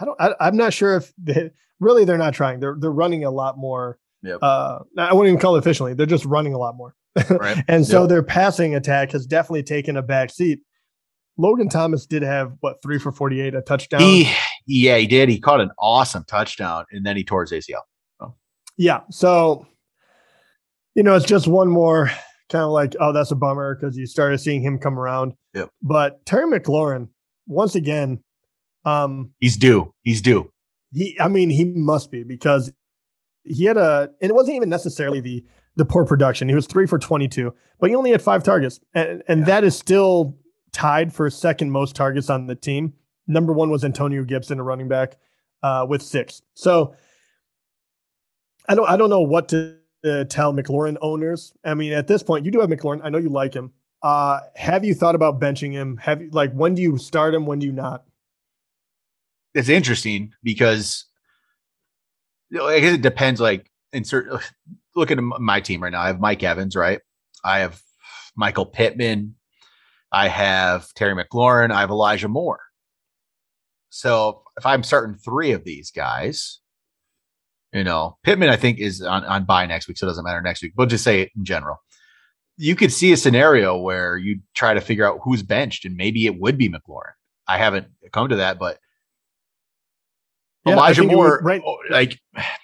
[0.00, 1.50] I don't, I, am not sure if they
[1.80, 2.58] really, they're not trying.
[2.58, 3.98] They're, they're running a lot more.
[4.22, 4.38] Yep.
[4.40, 5.92] Uh, I wouldn't even call it efficiently.
[5.92, 6.96] They're just running a lot more.
[7.30, 7.64] Right.
[7.66, 8.10] and so yep.
[8.10, 10.60] their passing attack has definitely taken a back seat.
[11.38, 14.00] Logan Thomas did have what three for 48, a touchdown.
[14.00, 14.30] He,
[14.66, 15.30] yeah, he did.
[15.30, 17.80] He caught an awesome touchdown and then he tore his ACL.
[18.20, 18.34] Oh.
[18.76, 19.00] Yeah.
[19.10, 19.66] So,
[20.94, 22.10] you know, it's just one more
[22.48, 25.34] kind of like, oh, that's a bummer because you started seeing him come around.
[25.54, 25.70] Yep.
[25.82, 27.08] But Terry McLaurin,
[27.46, 28.22] once again,
[28.84, 29.92] um, he's due.
[30.02, 30.50] He's due.
[30.92, 32.72] He, I mean, he must be because
[33.44, 35.44] he had a, and it wasn't even necessarily the
[35.76, 36.48] the poor production.
[36.48, 39.46] He was three for twenty two, but he only had five targets, and and yeah.
[39.46, 40.38] that is still
[40.72, 42.94] tied for second most targets on the team.
[43.26, 45.16] Number one was Antonio Gibson, a running back,
[45.62, 46.42] uh, with six.
[46.54, 46.94] So
[48.68, 51.52] I don't I don't know what to uh, tell McLaurin owners.
[51.64, 53.00] I mean, at this point, you do have McLaurin.
[53.02, 53.72] I know you like him.
[54.02, 55.96] Uh, have you thought about benching him?
[55.98, 57.46] Have you like when do you start him?
[57.46, 58.04] When do you not?
[59.54, 61.06] It's interesting because
[62.60, 63.40] I guess it depends.
[63.40, 64.28] Like, insert
[64.94, 66.00] look at my team right now.
[66.00, 67.00] I have Mike Evans, right?
[67.44, 67.80] I have
[68.36, 69.34] Michael Pittman.
[70.12, 71.70] I have Terry McLaurin.
[71.70, 72.60] I have Elijah Moore.
[73.90, 76.60] So if I'm starting three of these guys,
[77.76, 80.40] you know, Pittman, I think, is on, on bye next week, so it doesn't matter
[80.40, 80.72] next week.
[80.76, 81.76] We'll just say it in general.
[82.56, 86.24] You could see a scenario where you try to figure out who's benched, and maybe
[86.24, 87.12] it would be McLaurin.
[87.46, 88.78] I haven't come to that, but
[90.64, 92.18] yeah, Elijah Moore, would, right, oh, like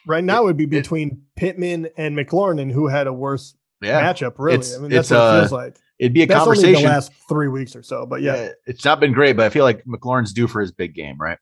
[0.06, 3.54] right now, it would be between it, Pittman and McLaurin, and who had a worse
[3.82, 4.36] yeah, matchup.
[4.38, 5.76] Really, I mean, that's what uh, it feels like.
[5.98, 6.82] It'd be a that's conversation.
[6.82, 8.34] the last three weeks or so, but yeah.
[8.34, 8.48] yeah.
[8.66, 9.36] it's not been great.
[9.36, 11.38] But I feel like McLaurin's due for his big game, right?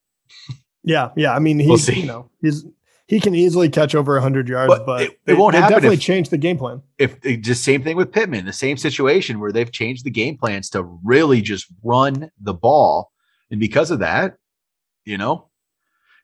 [0.83, 1.35] Yeah, yeah.
[1.35, 2.65] I mean, he's we'll you know he's
[3.11, 6.01] he can easily catch over 100 yards, but, but it, it, won't it, definitely if,
[6.01, 6.81] change the game plan.
[6.97, 10.39] If it, just same thing with Pittman, the same situation where they've changed the game
[10.39, 13.11] plans to really just run the ball,
[13.51, 14.37] and because of that,
[15.05, 15.49] you know,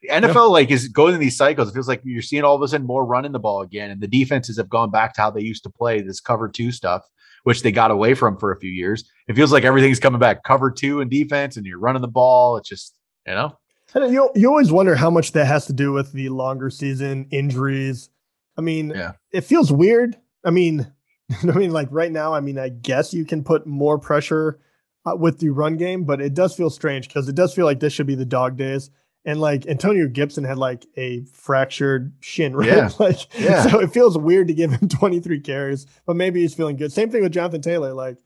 [0.09, 0.41] NFL yeah.
[0.43, 1.69] like is going in these cycles.
[1.69, 4.01] It feels like you're seeing all of a sudden more running the ball again, and
[4.01, 7.03] the defenses have gone back to how they used to play this cover two stuff,
[7.43, 9.11] which they got away from for a few years.
[9.27, 12.59] It feels like everything's coming back cover two and defense, and you're running the ball.
[12.59, 12.97] It's just
[13.27, 13.59] you know
[13.95, 17.27] and you you always wonder how much that has to do with the longer season
[17.31, 18.11] injuries.
[18.57, 19.13] I mean, yeah.
[19.31, 20.17] it feels weird.
[20.45, 20.93] I mean,
[21.43, 24.59] I mean, like right now, I mean, I guess you can put more pressure
[25.07, 27.81] uh, with the run game, but it does feel strange because it does feel like
[27.81, 28.91] this should be the dog days.
[29.25, 32.69] And like Antonio Gibson had like a fractured shin, right?
[32.69, 32.91] Yeah.
[32.99, 33.63] like, yeah.
[33.67, 36.93] so it feels weird to give him 23 carries, but maybe he's feeling good.
[36.93, 37.93] Same thing with Jonathan Taylor.
[37.93, 38.19] Like,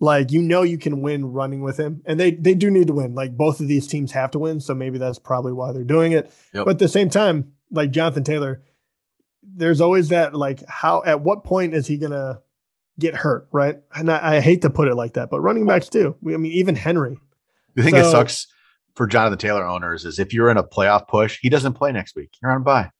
[0.00, 2.92] like you know you can win running with him and they they do need to
[2.92, 3.14] win.
[3.14, 6.12] Like both of these teams have to win so maybe that's probably why they're doing
[6.12, 6.32] it.
[6.52, 6.64] Yep.
[6.64, 8.62] but at the same time like jonathan taylor
[9.42, 12.40] there's always that like how at what point is he gonna
[12.98, 13.78] get hurt right?
[13.94, 16.52] And i, I hate to put it like that but running backs too i mean
[16.52, 17.18] even henry.
[17.74, 18.46] The thing so, that sucks
[18.94, 22.14] for jonathan taylor owners is if you're in a playoff push he doesn't play next
[22.14, 22.30] week.
[22.40, 22.90] You're on bye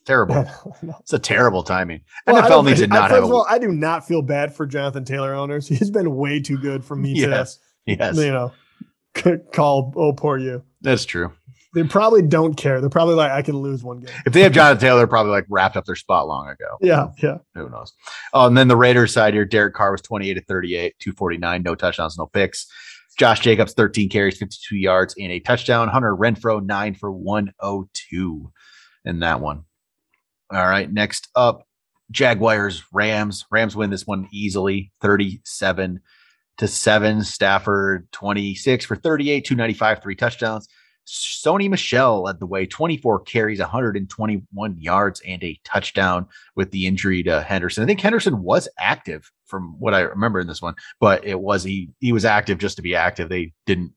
[0.00, 0.46] terrible.
[1.00, 2.00] it's a terrible timing.
[2.26, 3.24] Well, NFL needs to not I, have.
[3.24, 5.68] All, I do not feel bad for Jonathan Taylor owners.
[5.68, 7.56] He's been way too good for me yes,
[7.86, 8.16] to, yes.
[8.16, 8.52] you know,
[9.52, 10.62] call oh poor you.
[10.80, 11.32] That's true.
[11.74, 12.80] They probably don't care.
[12.80, 14.14] They're probably like, I can lose one game.
[14.24, 16.78] If they have Jonathan Taylor, probably like wrapped up their spot long ago.
[16.80, 17.38] Yeah, yeah.
[17.54, 17.92] Who knows?
[18.32, 21.74] Oh, and then the Raiders side here, Derek Carr was 28 to 38, 249, no
[21.74, 22.66] touchdowns, no picks.
[23.18, 25.88] Josh Jacobs, 13 carries, 52 yards, and a touchdown.
[25.88, 28.50] Hunter Renfrow, nine for 102
[29.04, 29.64] in that one.
[30.50, 30.90] All right.
[30.90, 31.66] Next up,
[32.10, 33.44] Jaguars, Rams.
[33.50, 36.00] Rams win this one easily, 37
[36.58, 37.22] to seven.
[37.22, 40.68] Stafford 26 for 38, 295, three touchdowns.
[41.06, 47.22] Sony Michel led the way, 24 carries, 121 yards, and a touchdown with the injury
[47.22, 47.82] to Henderson.
[47.82, 51.64] I think Henderson was active from what I remember in this one, but it was
[51.64, 53.30] he he was active just to be active.
[53.30, 53.92] They didn't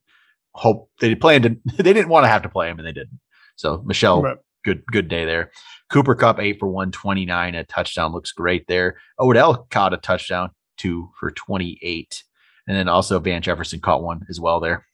[0.54, 3.20] hope they planned to they didn't want to have to play him and they didn't.
[3.58, 4.38] So Michel right.
[4.64, 5.52] Good good day there.
[5.92, 8.98] Cooper Kupp eight for 129, a touchdown looks great there.
[9.20, 12.24] Odell caught a touchdown, two for 28.
[12.68, 14.86] And then also Van Jefferson caught one as well there.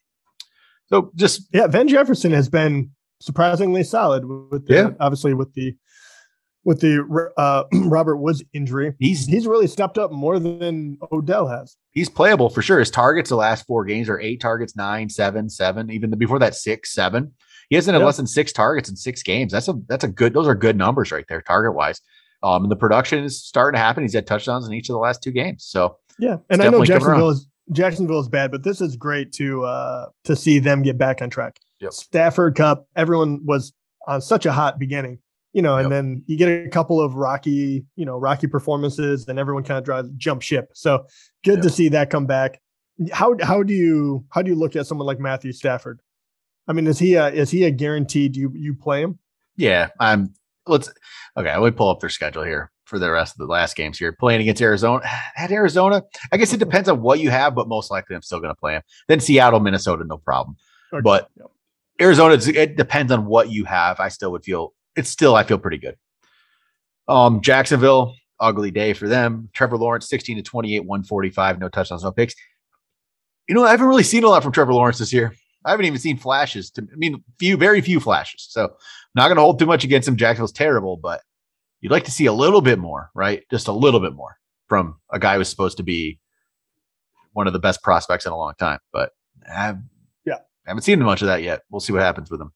[0.88, 4.90] So just yeah, Van Jefferson has been surprisingly solid with the, yeah.
[5.00, 5.76] obviously with the
[6.68, 8.94] with the uh, Robert Woods injury.
[9.00, 11.78] He's he's really stepped up more than Odell has.
[11.92, 12.80] He's playable for sure.
[12.80, 15.90] His targets the last four games are eight targets, nine, seven, seven.
[15.90, 17.34] Even the, before that, six, seven.
[17.70, 19.52] He hasn't had less than six targets in six games.
[19.52, 20.34] That's a that's a good.
[20.34, 22.02] Those are good numbers right there, target wise.
[22.44, 24.04] Um, and the production is starting to happen.
[24.04, 25.66] He's had touchdowns in each of the last two games.
[25.66, 29.64] So yeah, and I know Jacksonville is Jacksonville is bad, but this is great to
[29.66, 31.60] uh to see them get back on track.
[31.80, 31.94] Yep.
[31.94, 33.74] Stafford Kupp, everyone was
[34.08, 35.20] on such a hot beginning,
[35.54, 35.92] you know, and yep.
[35.92, 39.84] then you get a couple of rocky, you know, rocky performances, and everyone kind of
[39.84, 40.70] drives jump ship.
[40.74, 41.06] So
[41.44, 41.64] good yep.
[41.64, 42.62] to see that come back.
[43.12, 46.00] How how do you how do you look at someone like Matthew Stafford?
[46.68, 49.20] I mean, is he a, is he a guaranteed you you play him?
[49.56, 50.34] Yeah, I'm.
[50.66, 50.92] Let's
[51.38, 51.56] okay.
[51.56, 54.12] Let me pull up their schedule here for the rest of the last games here.
[54.12, 55.04] Playing against Arizona.
[55.38, 58.40] At Arizona, I guess it depends on what you have, but most likely I'm still
[58.40, 58.82] going to play him.
[59.08, 60.58] Then Seattle, Minnesota, no problem.
[60.94, 61.02] Okay.
[61.02, 61.48] But yep.
[62.00, 64.00] Arizona, it depends on what you have.
[64.00, 65.96] I still would feel it's still I feel pretty good.
[67.08, 69.50] Um, Jacksonville, ugly day for them.
[69.54, 72.36] Trevor Lawrence, 16 to 28, 145, no touchdowns, no picks.
[73.48, 75.34] You know, I haven't really seen a lot from Trevor Lawrence this year.
[75.68, 76.72] I haven't even seen flashes.
[76.72, 78.48] To I mean, few, very few flashes.
[78.50, 78.72] So, I'm
[79.16, 80.16] not going to hold too much against him.
[80.16, 81.22] Jacksonville's terrible, but
[81.82, 83.44] you'd like to see a little bit more, right?
[83.52, 86.20] Just a little bit more from a guy who's supposed to be
[87.34, 88.80] one of the best prospects in a long time.
[88.92, 89.12] But
[89.48, 89.76] I
[90.26, 91.62] yeah, haven't seen much of that yet.
[91.70, 92.52] We'll see what happens with him.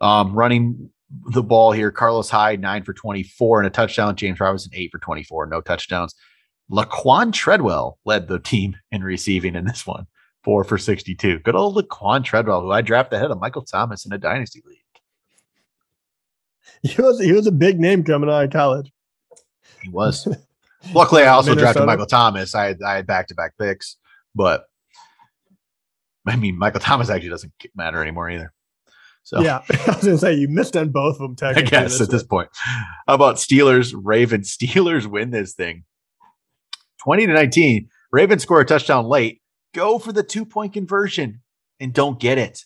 [0.00, 0.90] Um, running
[1.32, 4.14] the ball here, Carlos Hyde nine for twenty four and a touchdown.
[4.16, 6.14] James Robinson eight for twenty four, no touchdowns.
[6.70, 10.06] Laquan Treadwell led the team in receiving in this one,
[10.42, 11.38] four for sixty two.
[11.40, 14.78] Good old Laquan Treadwell, who I drafted ahead of Michael Thomas in a dynasty league.
[16.82, 18.92] he was he was a big name coming out of college.
[19.82, 20.26] He was.
[20.94, 21.64] Luckily, I also Minnesota.
[21.64, 22.54] drafted Michael Thomas.
[22.54, 23.96] I had I had back to back picks,
[24.34, 24.64] but
[26.26, 28.52] I mean, Michael Thomas actually doesn't matter anymore either.
[29.22, 31.36] So yeah, I was gonna say you missed on both of them.
[31.56, 32.48] I guess this at this point.
[33.06, 33.94] How about Steelers?
[33.96, 34.56] Ravens.
[34.56, 35.84] Steelers win this thing,
[36.98, 37.88] twenty to nineteen.
[38.12, 39.39] Ravens score a touchdown late.
[39.74, 41.42] Go for the two point conversion
[41.78, 42.64] and don't get it.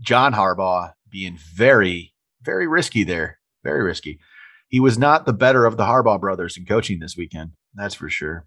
[0.00, 3.38] John Harbaugh being very very risky there.
[3.64, 4.20] Very risky.
[4.68, 7.52] He was not the better of the Harbaugh brothers in coaching this weekend.
[7.74, 8.46] That's for sure.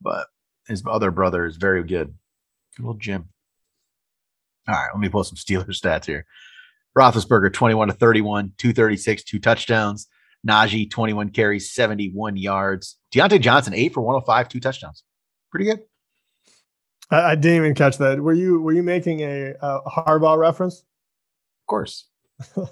[0.00, 0.28] But
[0.66, 2.14] his other brother is very good.
[2.76, 3.28] Good old Jim.
[4.68, 6.26] All right, let me pull some Steelers stats here.
[6.96, 10.06] Roethlisberger, 21 to 31, 236, two touchdowns.
[10.46, 12.98] Najee, 21 carries, 71 yards.
[13.12, 15.04] Diontae Johnson, eight for 105, two touchdowns.
[15.50, 15.80] Pretty good.
[17.10, 18.20] I, I didn't even catch that.
[18.20, 20.80] Were you were you making a, a Harbaugh reference?
[20.80, 22.06] Of course.
[22.56, 22.68] Look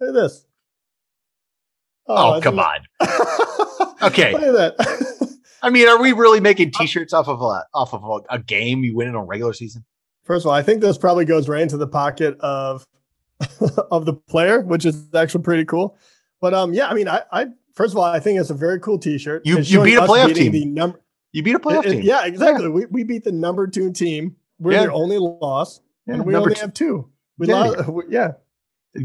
[0.00, 0.44] at this.
[2.06, 2.80] Oh, oh come on.
[4.02, 4.32] okay.
[4.32, 5.38] Look at that.
[5.62, 8.82] I mean, are we really making T-shirts off of a off of a, a game
[8.82, 9.84] you win in a regular season?
[10.24, 12.86] First of all, I think this probably goes right into the pocket of
[13.90, 15.96] of the player, which is actually pretty cool.
[16.40, 18.80] But um, yeah, I mean, I, I first of all, I think it's a very
[18.80, 19.46] cool T-shirt.
[19.46, 20.52] You you beat a playoff team.
[20.52, 21.00] The number,
[21.32, 22.02] you beat a playoff it, team.
[22.02, 22.64] yeah, exactly.
[22.64, 22.70] Yeah.
[22.70, 24.36] We we beat the number two team.
[24.58, 24.82] We're yeah.
[24.82, 27.08] their only loss, yeah, and we only have two.
[27.38, 27.54] We yeah.
[27.54, 27.90] lost.
[28.08, 28.32] Yeah.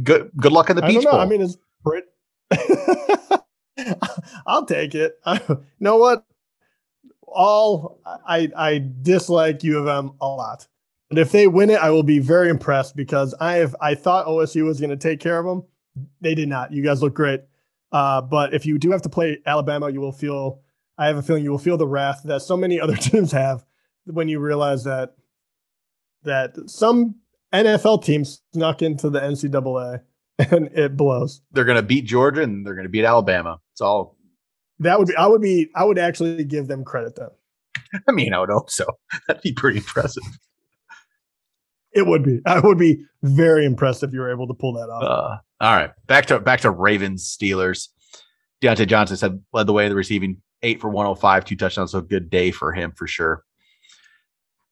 [0.04, 0.32] Good.
[0.38, 1.20] Good luck in the beach I bowl.
[1.20, 2.06] I mean, it's Brit.
[4.46, 5.20] I'll take it.
[5.26, 6.26] I, you know what?
[7.28, 10.68] All I I dislike U of M a lot,
[11.10, 14.28] but if they win it, I will be very impressed because I have I thought
[14.28, 15.64] OSU was going to take care of them.
[16.22, 16.72] They did not.
[16.72, 17.42] You guys look great.
[17.92, 20.62] Uh, but if you do have to play Alabama, you will feel.
[20.98, 23.66] I have a feeling you will feel the wrath that so many other teams have
[24.06, 25.16] when you realize that
[26.24, 27.16] that some
[27.54, 30.02] NFL teams snuck into the NCAA
[30.52, 31.42] and it blows.
[31.52, 33.60] They're going to beat Georgia and they're going to beat Alabama.
[33.74, 34.18] It's all.
[34.80, 35.16] That would be.
[35.16, 35.70] I would be.
[35.76, 37.30] I would actually give them credit then.
[38.08, 38.86] I mean, I would hope so.
[39.28, 40.24] That'd be pretty impressive.
[41.94, 42.42] It would be.
[42.46, 45.04] I would be very impressed if you were able to pull that off.
[45.04, 47.88] Uh, all right, back to back to Ravens Steelers.
[48.62, 51.92] Diontae Johnson said led the way in the receiving, eight for 105, two touchdowns.
[51.92, 53.44] So good day for him for sure.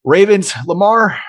[0.04, 1.20] Ravens, Lamar,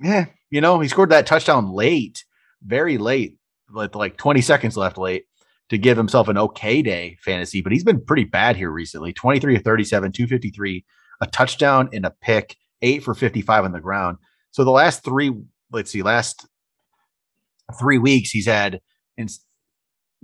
[0.00, 2.24] yeah, you know, he scored that touchdown late,
[2.62, 3.38] very late,
[3.72, 5.24] with like 20 seconds left late
[5.70, 9.56] to give himself an okay day fantasy, but he's been pretty bad here recently 23
[9.56, 10.84] of 37, 253,
[11.20, 14.18] a touchdown and a pick, eight for 55 on the ground.
[14.50, 15.32] So the last three,
[15.72, 16.46] let's see, last
[17.78, 18.80] three weeks, he's had
[19.16, 19.28] in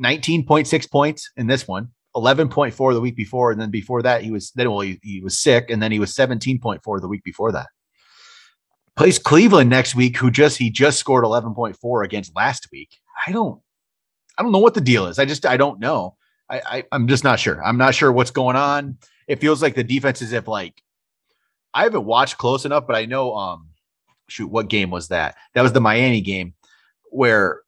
[0.02, 4.50] 19.6 points in this one, 11.4 the week before, and then before that he was
[4.52, 7.68] then well he, he was sick, and then he was 17.4 the week before that.
[8.96, 12.98] Plays Cleveland next week, who just he just scored 11.4 against last week.
[13.26, 13.60] I don't
[14.36, 15.18] I don't know what the deal is.
[15.18, 16.16] I just I don't know.
[16.48, 17.64] I, I I'm just not sure.
[17.64, 18.98] I'm not sure what's going on.
[19.28, 20.82] It feels like the defense is if like
[21.72, 23.68] I haven't watched close enough, but I know um
[24.28, 25.36] shoot, what game was that?
[25.54, 26.54] That was the Miami game
[27.10, 27.62] where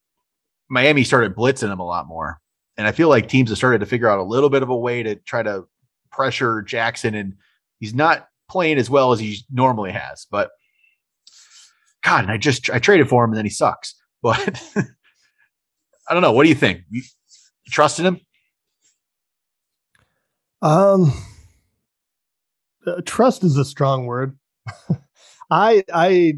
[0.68, 2.40] Miami started blitzing them a lot more.
[2.76, 4.76] And I feel like teams have started to figure out a little bit of a
[4.76, 5.64] way to try to
[6.10, 7.14] pressure Jackson.
[7.14, 7.34] And
[7.80, 10.26] he's not playing as well as he normally has.
[10.30, 10.50] But
[12.02, 13.94] God, and I just I traded for him and then he sucks.
[14.22, 14.62] But
[16.08, 16.30] I don't know.
[16.30, 16.82] What do you think?
[16.88, 18.20] You, you trusted him?
[20.62, 21.12] Um,
[22.86, 24.38] uh, trust is a strong word.
[25.50, 26.34] I I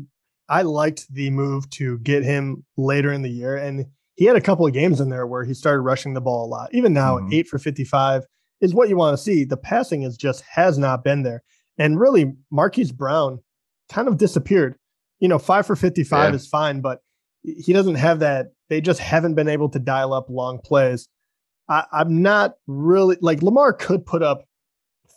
[0.49, 4.41] I liked the move to get him later in the year, and he had a
[4.41, 6.71] couple of games in there where he started rushing the ball a lot.
[6.73, 7.33] Even now, mm-hmm.
[7.33, 8.25] eight for 55
[8.61, 9.45] is what you want to see.
[9.45, 11.43] The passing is just has not been there.
[11.79, 13.41] And really, Marquise Brown
[13.91, 14.77] kind of disappeared.
[15.19, 16.37] You know, five for 55 yeah.
[16.37, 17.01] is fine, but
[17.43, 18.53] he doesn't have that.
[18.69, 21.09] They just haven't been able to dial up long plays.
[21.69, 24.45] I, I'm not really like Lamar could put up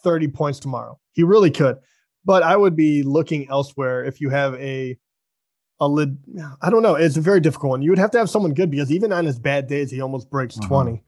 [0.03, 0.99] 30 points tomorrow.
[1.11, 1.77] He really could.
[2.25, 4.97] But I would be looking elsewhere if you have a
[5.79, 6.17] a lid.
[6.61, 6.95] I don't know.
[6.95, 7.81] It's a very difficult one.
[7.81, 10.29] You would have to have someone good because even on his bad days, he almost
[10.29, 10.67] breaks uh-huh.
[10.67, 11.03] 20.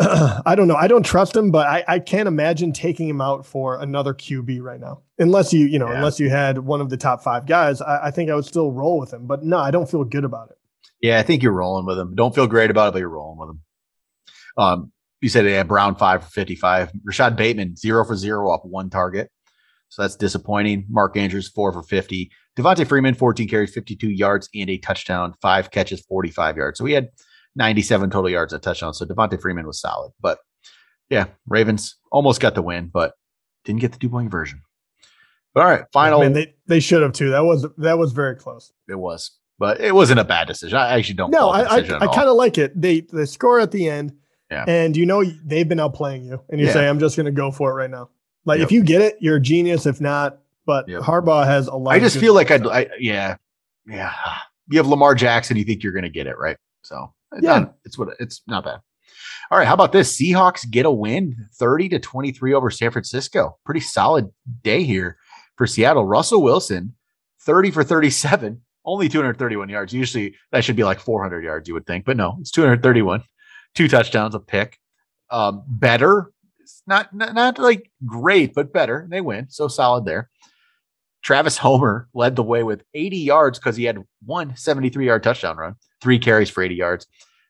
[0.00, 0.76] I don't know.
[0.76, 4.62] I don't trust him, but I, I can't imagine taking him out for another QB
[4.62, 5.02] right now.
[5.18, 5.96] Unless you, you know, yeah.
[5.96, 8.72] unless you had one of the top five guys, I, I, think I would still
[8.72, 9.26] roll with him.
[9.26, 10.56] But no, I don't feel good about it.
[11.02, 12.14] Yeah, I think you're rolling with him.
[12.14, 13.60] Don't feel great about it, but you're rolling with him.
[14.56, 16.92] Um, you said yeah, Brown five for 55.
[17.04, 19.30] Rashod Bateman, zero for zero off one target.
[19.90, 20.86] So that's disappointing.
[20.88, 22.30] Mark Andrews, four for 50.
[22.56, 26.78] Devonta Freeman, 14 carries, 52 yards, and a touchdown, five catches, 45 yards.
[26.78, 27.08] So we had
[27.56, 28.94] 97 total yards, a touchdown.
[28.94, 30.12] So Devonta Freeman was solid.
[30.20, 30.38] But
[31.10, 33.14] yeah, Ravens almost got the win, but
[33.64, 34.62] didn't get the two point version.
[35.54, 36.20] But all right, final.
[36.20, 37.30] Man, they they should have too.
[37.30, 38.72] That was that was very close.
[38.88, 40.78] It was, but it wasn't a bad decision.
[40.78, 41.32] I actually don't.
[41.32, 42.80] No, I I, I kind of like it.
[42.80, 44.12] They they score at the end,
[44.50, 44.64] yeah.
[44.68, 46.72] and you know they've been outplaying you, and you yeah.
[46.72, 48.10] say I'm just going to go for it right now.
[48.44, 48.66] Like yep.
[48.66, 49.86] if you get it, you're a genius.
[49.86, 51.02] If not, but yep.
[51.02, 51.94] Harbaugh has a lot.
[51.94, 53.36] I just feel like I'd, I, yeah,
[53.86, 54.12] yeah.
[54.68, 55.56] You have Lamar Jackson.
[55.56, 56.56] You think you're going to get it right?
[56.82, 58.80] So yeah, not, it's what it's not bad.
[59.50, 60.16] All right, how about this?
[60.16, 63.58] Seahawks get a win, thirty to twenty three over San Francisco.
[63.64, 64.30] Pretty solid
[64.62, 65.18] day here
[65.56, 66.06] for Seattle.
[66.06, 66.94] Russell Wilson,
[67.40, 69.92] thirty for thirty seven, only two hundred thirty one yards.
[69.92, 72.62] Usually that should be like four hundred yards, you would think, but no, it's two
[72.62, 73.24] hundred thirty one.
[73.74, 74.78] Two touchdowns, a pick.
[75.30, 76.32] Um, better
[76.86, 79.06] not, not, not like great, but better.
[79.08, 79.48] They win.
[79.50, 80.30] So solid there.
[81.22, 85.56] Travis Homer led the way with 80 yards because he had one 73 yard touchdown
[85.56, 87.06] run, three carries for 80 yards.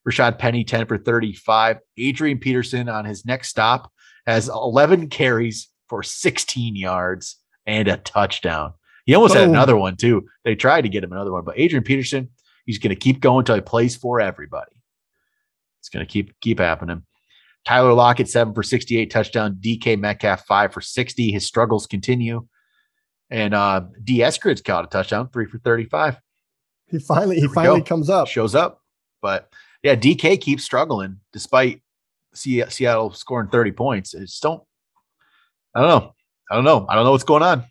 [0.09, 1.78] Rashaad Penny, 10 for 35.
[1.98, 3.92] Adrian Peterson on his next stop
[4.26, 8.72] has 11 carries for 16 yards and a touchdown.
[9.04, 9.40] He almost Boom.
[9.40, 10.26] had another one too.
[10.44, 12.30] They tried to get him another one, but Adrian Peterson,
[12.64, 14.72] he's going to keep going until he plays for everybody.
[15.80, 17.02] It's going to keep keep happening.
[17.64, 19.56] Tyler Lockett, seven for 68 touchdown.
[19.60, 21.30] DK Metcalf, five for 60.
[21.30, 22.46] His struggles continue.
[23.30, 26.20] And uh Dee Eskridge caught a touchdown, three for 35.
[26.86, 27.86] He finally he finally go.
[27.86, 28.28] comes up.
[28.28, 28.80] Shows up.
[29.22, 31.82] But yeah, DK keeps struggling despite
[32.34, 34.14] Seattle scoring 30 points.
[34.14, 34.62] It's don't
[35.74, 36.14] I don't know.
[36.50, 36.86] I don't know.
[36.88, 37.64] I don't know what's going on.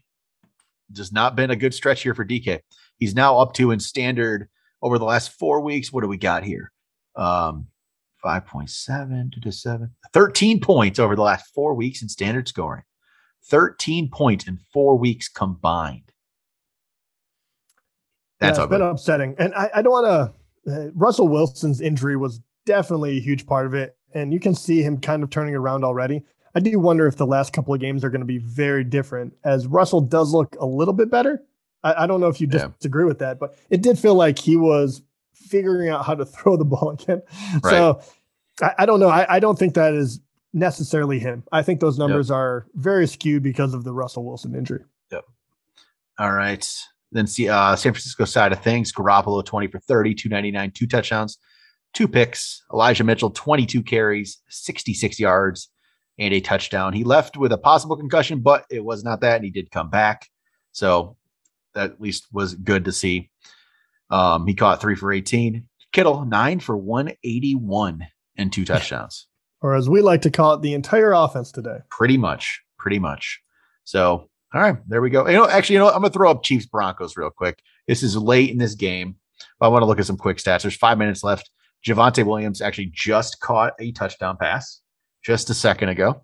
[0.91, 2.61] Just not been a good stretch here for DK.
[2.97, 4.49] He's now up to in standard
[4.81, 5.91] over the last four weeks.
[5.91, 6.71] What do we got here?
[7.15, 7.67] Um,
[8.23, 9.91] 5.7 to 7.
[10.13, 12.83] 13 points over the last four weeks in standard scoring.
[13.45, 16.11] 13 points in four weeks combined.
[18.39, 19.35] That's yeah, been upsetting.
[19.37, 20.33] And I, I don't want to.
[20.71, 23.97] Uh, Russell Wilson's injury was definitely a huge part of it.
[24.13, 26.23] And you can see him kind of turning around already.
[26.55, 29.33] I do wonder if the last couple of games are going to be very different,
[29.43, 31.43] as Russell does look a little bit better.
[31.83, 32.69] I, I don't know if you yeah.
[32.79, 35.01] disagree with that, but it did feel like he was
[35.47, 37.21] figuring out how to throw the ball again.
[37.63, 37.71] Right.
[37.71, 38.01] So
[38.61, 39.09] I, I, don't know.
[39.09, 40.19] I, I, don't think that is
[40.53, 41.43] necessarily him.
[41.51, 42.35] I think those numbers yep.
[42.35, 44.83] are very skewed because of the Russell Wilson injury.
[45.11, 45.25] Yep.
[46.17, 46.67] All right.
[47.11, 51.39] Then see uh, San Francisco side of things, Garoppolo 20 for 30, 299, two touchdowns,
[51.93, 52.63] two picks.
[52.71, 55.69] Elijah Mitchell, 22 carries, 66 yards,
[56.19, 56.93] and a touchdown.
[56.93, 59.89] He left with a possible concussion, but it was not that, and he did come
[59.89, 60.27] back.
[60.71, 61.17] So
[61.73, 63.29] that at least was good to see.
[64.09, 65.65] Um, he caught three for 18.
[65.91, 68.07] Kittle, nine for 181
[68.37, 69.27] and two touchdowns.
[69.61, 71.77] or as we like to call it, the entire offense today.
[71.89, 72.61] Pretty much.
[72.77, 73.41] Pretty much.
[73.83, 75.27] So, all right, there we go.
[75.27, 77.61] You know, actually, you know, I'm gonna throw up Chiefs Broncos real quick.
[77.87, 79.15] This is late in this game,
[79.59, 80.61] but I want to look at some quick stats.
[80.61, 81.49] There's five minutes left.
[81.85, 84.81] Javonte Williams actually just caught a touchdown pass
[85.23, 86.23] just a second ago.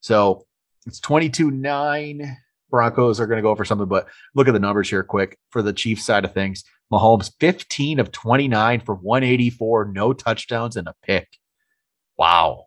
[0.00, 0.46] So
[0.86, 2.36] it's 22 9.
[2.72, 5.62] Broncos are going to go for something, but look at the numbers here quick for
[5.62, 6.64] the Chiefs side of things.
[6.92, 11.38] Mahomes 15 of 29 for 184, no touchdowns and a pick.
[12.18, 12.66] Wow.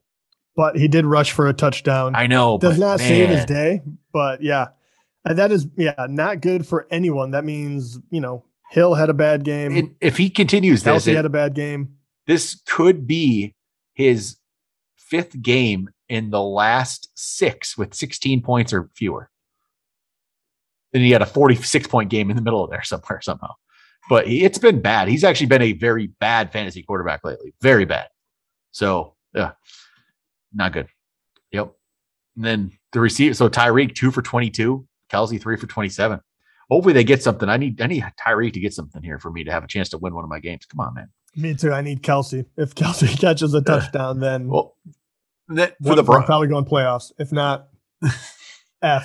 [0.56, 2.16] But he did rush for a touchdown.
[2.16, 2.58] I know.
[2.58, 3.08] Does not man.
[3.08, 3.82] save his day,
[4.14, 4.68] but yeah.
[5.26, 7.32] Uh, that is yeah, not good for anyone.
[7.32, 9.76] That means, you know, Hill had a bad game.
[9.76, 11.96] It, if he continues Kelce this, it, had a bad game.
[12.28, 13.56] This could be
[13.94, 14.38] his
[14.96, 19.30] fifth game in the last six with 16 points or fewer.
[20.96, 23.52] Then he had a 46 point game in the middle of there somewhere somehow.
[24.08, 25.10] But he, it's been bad.
[25.10, 27.54] He's actually been a very bad fantasy quarterback lately.
[27.62, 28.08] Very bad.
[28.72, 29.52] So, yeah,
[30.54, 30.88] not good.
[31.52, 31.74] Yep.
[32.38, 33.34] And then the receiver.
[33.34, 34.88] So Tyreek, two for 22.
[35.12, 36.22] Kelce, three for 27.
[36.72, 37.50] Hopefully they get something.
[37.50, 39.90] I need I need Tyreek to get something here for me to have a chance
[39.90, 40.66] to win one of my games.
[40.66, 41.10] Come on, man.
[41.36, 41.74] Me too.
[41.74, 42.46] I need Kelce.
[42.56, 44.78] If Kelce catches a touchdown, then well,
[45.50, 47.12] that, for the Bron- probably going playoffs.
[47.20, 47.68] If not,
[48.82, 49.04] F.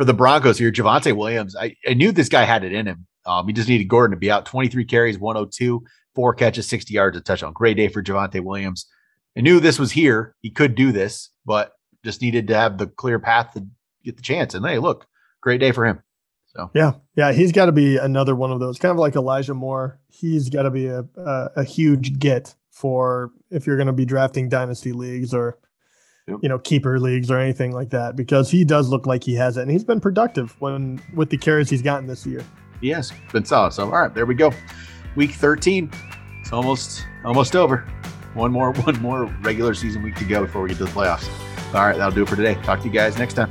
[0.00, 1.54] For the Broncos here, Javonte Williams.
[1.54, 3.06] I, I knew this guy had it in him.
[3.26, 4.46] Um, he just needed Gordon to be out.
[4.46, 5.84] 23 carries, 102,
[6.14, 7.52] four catches, 60 yards, a touchdown.
[7.52, 8.86] Great day for Javonte Williams.
[9.36, 10.34] I knew this was here.
[10.40, 11.72] He could do this, but
[12.02, 13.66] just needed to have the clear path to
[14.02, 14.54] get the chance.
[14.54, 15.06] And hey, look,
[15.42, 16.02] great day for him.
[16.46, 19.52] So yeah, yeah, he's got to be another one of those, kind of like Elijah
[19.52, 20.00] Moore.
[20.08, 24.06] He's got to be a, a, a huge get for if you're going to be
[24.06, 25.58] drafting dynasty leagues or
[26.26, 26.38] yep.
[26.42, 29.56] you know keeper leagues or anything like that, because he does look like he has
[29.56, 32.44] it, and he's been productive when with the carries he's gotten this year.
[32.80, 33.72] Yes, been solid.
[33.72, 34.52] So all right, there we go.
[35.16, 35.90] Week 13.
[36.40, 37.78] It's almost almost over.
[38.34, 41.28] One more one more regular season week to go before we get to the playoffs.
[41.74, 42.54] All right, that'll do it for today.
[42.62, 43.50] Talk to you guys next time.